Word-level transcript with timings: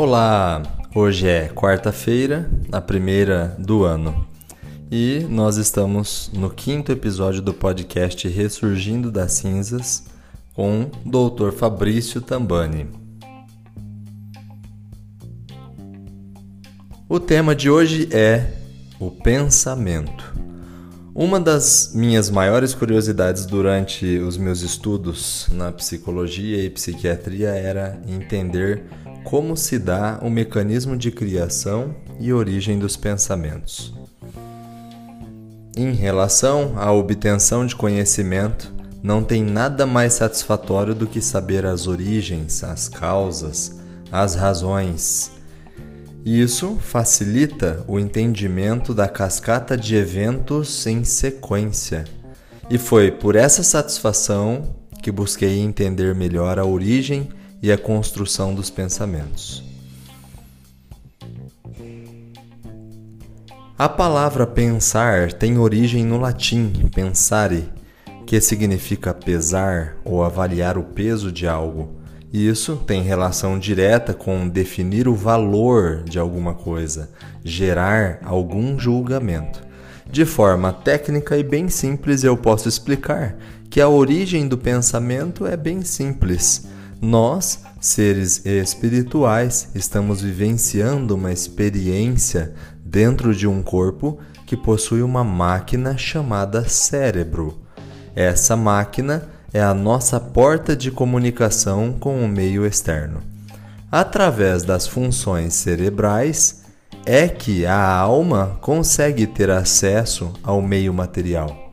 Olá! 0.00 0.62
Hoje 0.94 1.26
é 1.26 1.48
quarta-feira, 1.48 2.48
a 2.70 2.80
primeira 2.80 3.56
do 3.58 3.82
ano, 3.82 4.28
e 4.88 5.26
nós 5.28 5.56
estamos 5.56 6.30
no 6.32 6.50
quinto 6.50 6.92
episódio 6.92 7.42
do 7.42 7.52
podcast 7.52 8.28
Ressurgindo 8.28 9.10
das 9.10 9.32
Cinzas 9.32 10.04
com 10.54 10.82
o 11.04 11.30
Dr. 11.30 11.50
Fabrício 11.50 12.20
Tambani. 12.20 12.86
O 17.08 17.18
tema 17.18 17.52
de 17.52 17.68
hoje 17.68 18.08
é 18.12 18.52
o 19.00 19.10
pensamento. 19.10 20.32
Uma 21.12 21.40
das 21.40 21.90
minhas 21.92 22.30
maiores 22.30 22.72
curiosidades 22.72 23.46
durante 23.46 24.18
os 24.18 24.36
meus 24.36 24.60
estudos 24.62 25.48
na 25.50 25.72
psicologia 25.72 26.62
e 26.62 26.70
psiquiatria 26.70 27.48
era 27.48 28.00
entender 28.06 28.84
como 29.24 29.56
se 29.56 29.78
dá 29.78 30.18
o 30.22 30.30
mecanismo 30.30 30.96
de 30.96 31.10
criação 31.10 31.94
e 32.18 32.32
origem 32.32 32.78
dos 32.78 32.96
pensamentos. 32.96 33.92
Em 35.76 35.92
relação 35.92 36.74
à 36.76 36.90
obtenção 36.90 37.64
de 37.64 37.76
conhecimento, 37.76 38.72
não 39.02 39.22
tem 39.22 39.44
nada 39.44 39.86
mais 39.86 40.14
satisfatório 40.14 40.94
do 40.94 41.06
que 41.06 41.20
saber 41.20 41.64
as 41.64 41.86
origens, 41.86 42.64
as 42.64 42.88
causas, 42.88 43.78
as 44.10 44.34
razões. 44.34 45.30
Isso 46.24 46.76
facilita 46.80 47.84
o 47.86 47.98
entendimento 47.98 48.92
da 48.92 49.08
cascata 49.08 49.76
de 49.76 49.94
eventos 49.94 50.86
em 50.86 51.04
sequência. 51.04 52.04
E 52.68 52.76
foi 52.76 53.10
por 53.10 53.36
essa 53.36 53.62
satisfação 53.62 54.74
que 55.00 55.12
busquei 55.12 55.60
entender 55.60 56.14
melhor 56.14 56.58
a 56.58 56.64
origem 56.64 57.28
e 57.62 57.72
a 57.72 57.78
construção 57.78 58.54
dos 58.54 58.70
pensamentos. 58.70 59.64
A 63.78 63.88
palavra 63.88 64.46
pensar 64.46 65.32
tem 65.32 65.56
origem 65.56 66.04
no 66.04 66.18
latim 66.18 66.72
pensare, 66.92 67.68
que 68.26 68.40
significa 68.40 69.14
pesar 69.14 69.96
ou 70.04 70.24
avaliar 70.24 70.76
o 70.76 70.82
peso 70.82 71.30
de 71.30 71.46
algo. 71.46 71.96
Isso 72.32 72.76
tem 72.76 73.02
relação 73.02 73.58
direta 73.58 74.12
com 74.12 74.48
definir 74.48 75.06
o 75.06 75.14
valor 75.14 76.02
de 76.02 76.18
alguma 76.18 76.54
coisa, 76.54 77.08
gerar 77.44 78.18
algum 78.24 78.78
julgamento. 78.78 79.62
De 80.10 80.24
forma 80.24 80.72
técnica 80.72 81.38
e 81.38 81.42
bem 81.42 81.68
simples, 81.68 82.24
eu 82.24 82.36
posso 82.36 82.68
explicar 82.68 83.36
que 83.70 83.80
a 83.80 83.88
origem 83.88 84.48
do 84.48 84.58
pensamento 84.58 85.46
é 85.46 85.56
bem 85.56 85.82
simples 85.82 86.66
nós, 87.00 87.62
seres 87.80 88.44
espirituais, 88.44 89.68
estamos 89.74 90.20
vivenciando 90.20 91.14
uma 91.14 91.32
experiência 91.32 92.54
dentro 92.84 93.34
de 93.34 93.46
um 93.46 93.62
corpo 93.62 94.18
que 94.44 94.56
possui 94.56 95.02
uma 95.02 95.22
máquina 95.22 95.96
chamada 95.96 96.68
cérebro. 96.68 97.60
Essa 98.16 98.56
máquina 98.56 99.28
é 99.52 99.62
a 99.62 99.72
nossa 99.72 100.18
porta 100.18 100.74
de 100.74 100.90
comunicação 100.90 101.92
com 101.92 102.24
o 102.24 102.28
meio 102.28 102.66
externo. 102.66 103.22
Através 103.92 104.64
das 104.64 104.86
funções 104.86 105.54
cerebrais 105.54 106.64
é 107.06 107.28
que 107.28 107.64
a 107.64 107.96
alma 107.96 108.58
consegue 108.60 109.26
ter 109.26 109.50
acesso 109.50 110.32
ao 110.42 110.60
meio 110.60 110.92
material. 110.92 111.72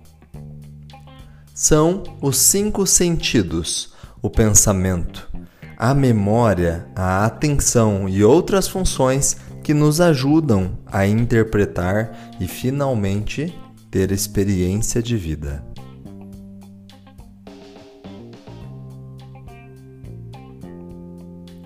São 1.53 2.03
os 2.21 2.37
cinco 2.37 2.85
sentidos 2.85 3.94
o 4.25 4.29
pensamento, 4.29 5.29
a 5.77 5.93
memória, 5.93 6.87
a 6.95 7.27
atenção 7.27 8.09
e 8.09 8.23
outras 8.23 8.67
funções 8.67 9.37
que 9.61 9.71
nos 9.71 10.01
ajudam 10.01 10.79
a 10.87 11.05
interpretar 11.05 12.33
e 12.39 12.47
finalmente 12.47 13.55
ter 13.91 14.11
experiência 14.11 14.99
de 14.99 15.15
vida. 15.15 15.63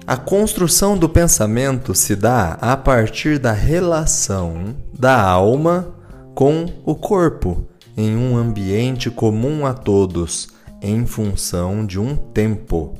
A 0.05 0.17
construção 0.17 0.97
do 0.97 1.07
pensamento 1.07 1.95
se 1.95 2.13
dá 2.13 2.57
a 2.59 2.75
partir 2.75 3.39
da 3.39 3.53
relação 3.53 4.75
da 4.93 5.21
alma 5.21 5.95
com 6.35 6.65
o 6.83 6.93
corpo 6.93 7.69
em 7.95 8.17
um 8.17 8.35
ambiente 8.35 9.09
comum 9.09 9.65
a 9.65 9.73
todos 9.73 10.58
em 10.81 11.05
função 11.05 11.85
de 11.85 11.99
um 11.99 12.15
tempo. 12.15 12.93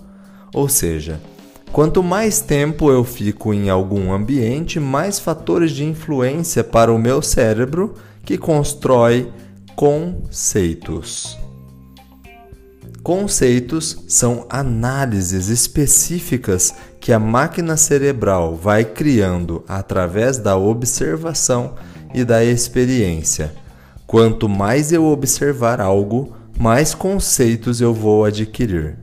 Ou 0.53 0.67
seja, 0.67 1.19
quanto 1.71 2.01
mais 2.01 2.39
tempo 2.39 2.91
eu 2.91 3.03
fico 3.03 3.53
em 3.53 3.69
algum 3.69 4.11
ambiente, 4.11 4.79
mais 4.79 5.19
fatores 5.19 5.71
de 5.71 5.83
influência 5.83 6.63
para 6.63 6.93
o 6.93 6.99
meu 6.99 7.21
cérebro 7.21 7.93
que 8.25 8.37
constrói 8.37 9.31
conceitos. 9.75 11.37
Conceitos 13.01 14.03
são 14.07 14.45
análises 14.49 15.47
específicas 15.47 16.75
que 16.99 17.13
a 17.13 17.17
máquina 17.17 17.77
cerebral 17.77 18.55
vai 18.55 18.83
criando 18.83 19.63
através 19.67 20.37
da 20.37 20.57
observação 20.57 21.75
e 22.13 22.23
da 22.25 22.43
experiência. 22.43 23.55
Quanto 24.05 24.49
mais 24.49 24.91
eu 24.91 25.05
observar 25.05 25.79
algo, 25.79 26.35
mais 26.59 26.93
conceitos 26.93 27.79
eu 27.79 27.93
vou 27.93 28.25
adquirir. 28.25 28.97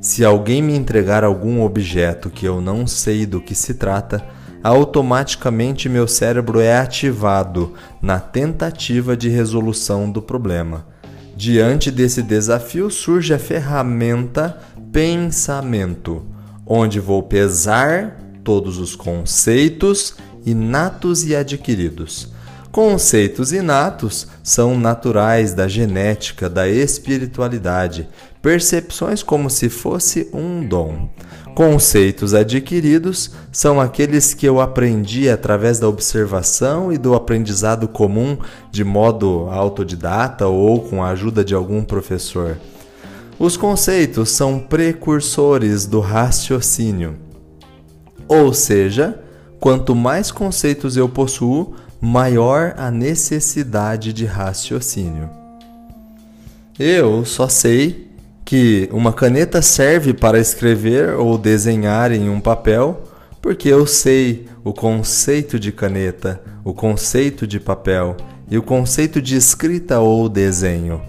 Se 0.00 0.24
alguém 0.24 0.62
me 0.62 0.76
entregar 0.76 1.24
algum 1.24 1.60
objeto 1.60 2.30
que 2.30 2.46
eu 2.46 2.60
não 2.60 2.86
sei 2.86 3.26
do 3.26 3.40
que 3.40 3.52
se 3.52 3.74
trata, 3.74 4.24
automaticamente 4.62 5.88
meu 5.88 6.06
cérebro 6.06 6.60
é 6.60 6.78
ativado 6.78 7.74
na 8.00 8.20
tentativa 8.20 9.16
de 9.16 9.28
resolução 9.28 10.08
do 10.08 10.22
problema. 10.22 10.86
Diante 11.36 11.90
desse 11.90 12.22
desafio 12.22 12.88
surge 12.88 13.34
a 13.34 13.38
ferramenta 13.40 14.60
pensamento, 14.92 16.24
onde 16.64 17.00
vou 17.00 17.24
pesar 17.24 18.20
todos 18.44 18.78
os 18.78 18.94
conceitos 18.94 20.14
inatos 20.46 21.24
e 21.24 21.34
adquiridos 21.34 22.30
Conceitos 22.72 23.52
inatos 23.52 24.28
são 24.44 24.78
naturais 24.78 25.52
da 25.52 25.66
genética, 25.66 26.48
da 26.48 26.68
espiritualidade, 26.68 28.08
percepções 28.40 29.24
como 29.24 29.50
se 29.50 29.68
fosse 29.68 30.28
um 30.32 30.64
dom. 30.64 31.08
Conceitos 31.52 32.32
adquiridos 32.32 33.32
são 33.50 33.80
aqueles 33.80 34.34
que 34.34 34.46
eu 34.46 34.60
aprendi 34.60 35.28
através 35.28 35.80
da 35.80 35.88
observação 35.88 36.92
e 36.92 36.96
do 36.96 37.12
aprendizado 37.14 37.88
comum 37.88 38.38
de 38.70 38.84
modo 38.84 39.48
autodidata 39.50 40.46
ou 40.46 40.80
com 40.80 41.02
a 41.02 41.08
ajuda 41.08 41.44
de 41.44 41.54
algum 41.54 41.82
professor. 41.82 42.56
Os 43.36 43.56
conceitos 43.56 44.30
são 44.30 44.60
precursores 44.60 45.86
do 45.86 45.98
raciocínio. 45.98 47.16
Ou 48.28 48.54
seja, 48.54 49.20
quanto 49.58 49.92
mais 49.92 50.30
conceitos 50.30 50.96
eu 50.96 51.08
possuo, 51.08 51.74
maior 52.00 52.74
a 52.76 52.90
necessidade 52.90 54.12
de 54.12 54.24
raciocínio. 54.24 55.28
Eu 56.78 57.24
só 57.26 57.48
sei 57.48 58.08
que 58.44 58.88
uma 58.90 59.12
caneta 59.12 59.60
serve 59.60 60.14
para 60.14 60.40
escrever 60.40 61.10
ou 61.10 61.36
desenhar 61.36 62.10
em 62.10 62.30
um 62.30 62.40
papel 62.40 63.04
porque 63.42 63.68
eu 63.68 63.86
sei 63.86 64.48
o 64.64 64.72
conceito 64.72 65.58
de 65.58 65.72
caneta, 65.72 66.42
o 66.64 66.72
conceito 66.74 67.46
de 67.46 67.60
papel 67.60 68.16
e 68.50 68.58
o 68.58 68.62
conceito 68.62 69.20
de 69.20 69.36
escrita 69.36 70.00
ou 70.00 70.28
desenho. 70.28 71.00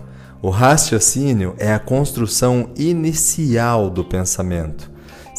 O 0.41 0.49
raciocínio 0.49 1.55
é 1.57 1.73
a 1.73 1.79
construção 1.79 2.69
inicial 2.75 3.89
do 3.89 4.03
pensamento. 4.03 4.90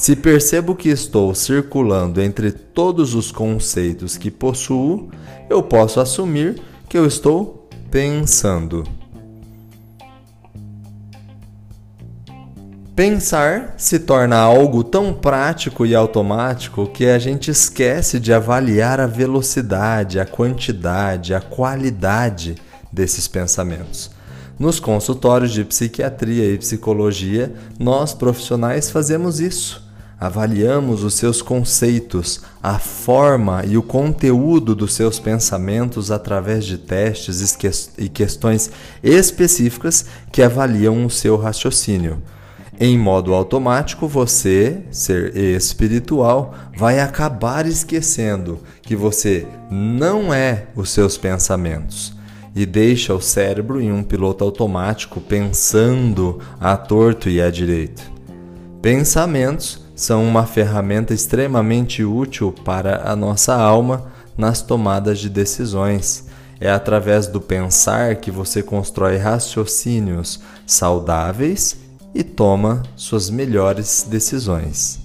Se 0.02 0.16
percebo 0.16 0.75
que 0.75 0.88
estou 0.88 1.32
circulando 1.32 2.20
entre 2.20 2.50
todos 2.50 3.14
os 3.14 3.31
conceitos 3.31 4.16
que 4.16 4.32
possuo, 4.32 5.08
eu 5.49 5.62
posso 5.62 6.00
assumir 6.00 6.60
que 6.88 6.99
eu 6.99 7.06
estou 7.06 7.69
pensando. 7.88 8.82
Pensar 12.96 13.75
se 13.76 14.00
torna 14.00 14.38
algo 14.38 14.82
tão 14.82 15.14
prático 15.14 15.87
e 15.87 15.94
automático 15.94 16.88
que 16.88 17.06
a 17.06 17.20
gente 17.20 17.52
esquece 17.52 18.19
de 18.19 18.32
avaliar 18.32 18.99
a 18.99 19.06
velocidade, 19.06 20.19
a 20.19 20.26
quantidade, 20.26 21.32
a 21.32 21.40
qualidade 21.40 22.56
desses 22.93 23.28
pensamentos. 23.28 24.10
Nos 24.58 24.81
consultórios 24.81 25.52
de 25.52 25.64
psiquiatria 25.64 26.52
e 26.52 26.58
psicologia, 26.58 27.54
nós 27.78 28.12
profissionais 28.12 28.90
fazemos 28.90 29.38
isso 29.38 29.92
avaliamos 30.23 31.03
os 31.03 31.15
seus 31.15 31.43
conceitos, 31.43 32.43
a 32.63 32.79
forma 32.79 33.65
e 33.67 33.77
o 33.77 33.83
conteúdo 33.83 34.73
dos 34.73 34.95
seus 34.95 35.19
pensamentos 35.19 36.13
através 36.13 36.65
de 36.65 36.79
testes 36.79 37.59
e 37.99 38.09
questões 38.09 38.71
específicas 39.03 40.07
que 40.31 40.41
avaliam 40.41 41.05
o 41.05 41.11
seu 41.11 41.37
raciocínio. 41.37 42.23
Em 42.79 42.97
modo 42.97 43.35
automático, 43.35 44.07
você, 44.07 44.85
ser 44.93 45.37
espiritual, 45.37 46.55
vai 46.77 47.01
acabar 47.01 47.67
esquecendo 47.67 48.61
que 48.81 48.95
você 48.95 49.45
não 49.69 50.33
é 50.33 50.69
os 50.77 50.91
seus 50.91 51.17
pensamentos 51.17 52.15
e 52.55 52.65
deixa 52.65 53.13
o 53.13 53.21
cérebro 53.21 53.81
em 53.81 53.91
um 53.91 54.05
piloto 54.05 54.45
automático 54.45 55.21
pensando 55.21 56.39
a 56.61 56.77
torto 56.77 57.29
e 57.29 57.43
a 57.43 57.51
direito. 57.51 58.13
Pensamentos 58.81 59.83
são 60.02 60.26
uma 60.26 60.44
ferramenta 60.44 61.14
extremamente 61.14 62.02
útil 62.02 62.52
para 62.64 63.08
a 63.08 63.14
nossa 63.14 63.54
alma 63.54 64.06
nas 64.37 64.60
tomadas 64.60 65.20
de 65.20 65.28
decisões. 65.28 66.26
É 66.58 66.69
através 66.69 67.28
do 67.28 67.40
pensar 67.40 68.16
que 68.16 68.28
você 68.28 68.64
constrói 68.64 69.16
raciocínios 69.16 70.40
saudáveis 70.66 71.76
e 72.12 72.25
toma 72.25 72.82
suas 72.96 73.31
melhores 73.31 74.04
decisões. 74.08 74.99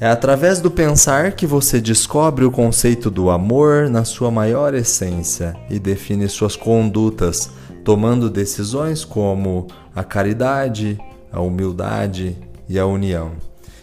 É 0.00 0.06
através 0.06 0.58
do 0.58 0.70
pensar 0.70 1.32
que 1.32 1.46
você 1.46 1.82
descobre 1.82 2.46
o 2.46 2.50
conceito 2.50 3.10
do 3.10 3.28
amor 3.28 3.90
na 3.90 4.06
sua 4.06 4.30
maior 4.30 4.72
essência 4.72 5.54
e 5.68 5.78
define 5.78 6.26
suas 6.30 6.56
condutas, 6.56 7.50
tomando 7.84 8.30
decisões 8.30 9.04
como 9.04 9.66
a 9.94 10.02
caridade, 10.02 10.98
a 11.32 11.40
humildade 11.40 12.36
e 12.68 12.78
a 12.78 12.86
união. 12.86 13.32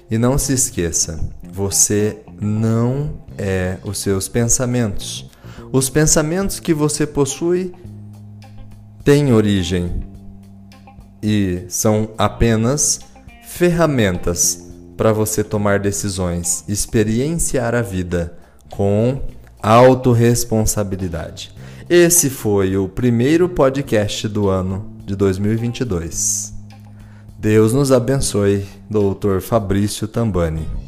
E 0.09 0.17
não 0.17 0.38
se 0.38 0.53
esqueça, 0.53 1.19
você 1.51 2.19
não 2.39 3.21
é 3.38 3.77
os 3.83 3.97
seus 3.97 4.27
pensamentos. 4.27 5.29
Os 5.71 5.89
pensamentos 5.89 6.59
que 6.59 6.73
você 6.73 7.05
possui 7.05 7.73
têm 9.03 9.33
origem 9.33 10.03
e 11.21 11.65
são 11.67 12.11
apenas 12.17 12.99
ferramentas 13.44 14.67
para 14.95 15.11
você 15.11 15.43
tomar 15.43 15.79
decisões, 15.79 16.63
experienciar 16.67 17.75
a 17.75 17.81
vida 17.81 18.38
com 18.69 19.21
autorresponsabilidade. 19.61 21.51
Esse 21.89 22.29
foi 22.29 22.77
o 22.77 22.88
primeiro 22.89 23.47
podcast 23.47 24.27
do 24.27 24.50
ano 24.50 24.93
de 25.05 25.15
2022. 25.15 26.56
Deus 27.39 27.72
nos 27.72 27.92
abençoe, 27.92 28.66
Doutor 28.89 29.42
Fabrício 29.42 30.07
Tambani. 30.07 30.87